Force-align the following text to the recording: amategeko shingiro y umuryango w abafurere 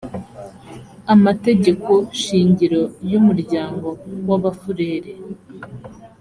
amategeko 1.13 1.91
shingiro 2.21 2.81
y 3.09 3.13
umuryango 3.19 3.87
w 4.27 4.29
abafurere 4.37 5.11